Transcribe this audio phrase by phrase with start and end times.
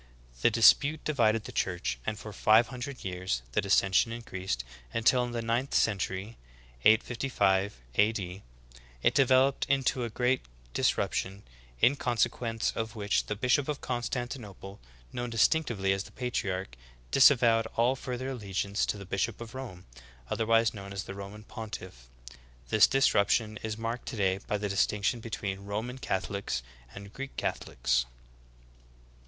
[0.41, 5.31] The dispute divided the Church, and for five hundred years the dissension increased, until in
[5.31, 6.37] the ninth century
[6.83, 8.11] (855 A.
[8.11, 8.41] D.)
[9.03, 10.41] it developed into a great
[10.73, 11.43] disruption,
[11.81, 14.79] in consequence of Vv^hich the bishop of Constan tinople,
[15.13, 16.75] known distinctively as the patriarch,
[17.11, 19.85] disavowed all further allegiance to the bishop of Rome,
[20.31, 22.07] otherwise known as the Roman pontiflf.
[22.69, 26.63] This disruption is marked today by the distinction between Roman Catholics
[26.95, 28.05] and Greek Catho lics.